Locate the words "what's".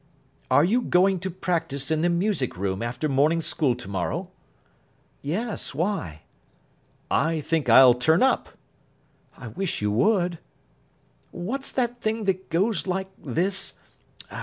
11.29-11.71